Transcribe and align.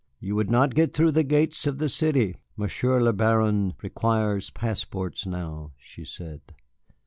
"You 0.19 0.33
would 0.35 0.49
not 0.49 0.73
get 0.73 0.95
through 0.95 1.11
the 1.11 1.23
gates 1.23 1.67
of 1.67 1.77
the 1.77 1.87
city. 1.87 2.35
Monsieur 2.57 2.99
le 2.99 3.13
Baron 3.13 3.75
requires 3.83 4.49
passports 4.49 5.27
now," 5.27 5.73
she 5.77 6.03
said. 6.03 6.41